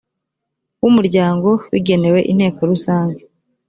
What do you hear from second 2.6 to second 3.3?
rusange